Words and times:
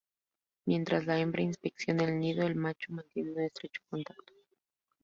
Mientras 0.65 1.05
la 1.05 1.19
hembra 1.19 1.43
inspecciona 1.43 2.05
el 2.05 2.19
nido, 2.19 2.47
el 2.47 2.55
macho 2.55 2.91
mantiene 2.91 3.33
un 3.33 3.41
estrecho 3.41 3.83
contacto. 3.87 4.33